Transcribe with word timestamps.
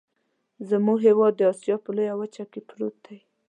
زمونږ 0.69 0.99
هیواد 1.07 1.33
د 1.37 1.41
اسیا 1.51 1.75
په 1.83 1.89
لویه 1.95 2.13
وچه 2.19 2.43
کې 2.51 2.61
پروت 2.69 2.95
دی. 3.05 3.17